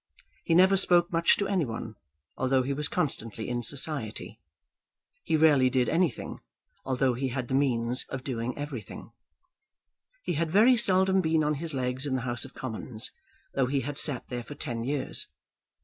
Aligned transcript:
He 0.45 0.55
never 0.55 0.77
spoke 0.77 1.11
much 1.13 1.37
to 1.37 1.47
any 1.47 1.63
one, 1.63 1.93
although 2.35 2.63
he 2.63 2.73
was 2.73 2.87
constantly 2.87 3.47
in 3.47 3.61
society. 3.61 4.39
He 5.21 5.37
rarely 5.37 5.69
did 5.69 5.89
anything, 5.89 6.39
although 6.83 7.13
he 7.13 7.27
had 7.27 7.49
the 7.49 7.53
means 7.53 8.07
of 8.09 8.23
doing 8.23 8.57
everything. 8.57 9.11
He 10.23 10.33
had 10.33 10.49
very 10.49 10.75
seldom 10.75 11.21
been 11.21 11.43
on 11.43 11.53
his 11.53 11.75
legs 11.75 12.07
in 12.07 12.15
the 12.15 12.21
House 12.23 12.45
of 12.45 12.55
Commons, 12.55 13.11
though 13.53 13.67
he 13.67 13.81
had 13.81 13.99
sat 13.99 14.27
there 14.29 14.41
for 14.41 14.55
ten 14.55 14.83
years. 14.83 15.27